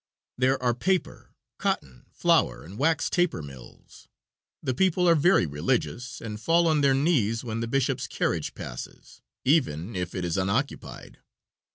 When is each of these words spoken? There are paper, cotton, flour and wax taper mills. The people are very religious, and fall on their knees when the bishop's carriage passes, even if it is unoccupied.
There 0.35 0.59
are 0.63 0.73
paper, 0.73 1.35
cotton, 1.59 2.07
flour 2.11 2.63
and 2.63 2.79
wax 2.79 3.07
taper 3.07 3.43
mills. 3.43 4.07
The 4.63 4.73
people 4.73 5.07
are 5.07 5.13
very 5.13 5.45
religious, 5.45 6.19
and 6.19 6.41
fall 6.41 6.67
on 6.67 6.81
their 6.81 6.95
knees 6.95 7.43
when 7.43 7.59
the 7.59 7.67
bishop's 7.67 8.07
carriage 8.07 8.55
passes, 8.55 9.21
even 9.45 9.95
if 9.95 10.15
it 10.15 10.25
is 10.25 10.37
unoccupied. 10.37 11.19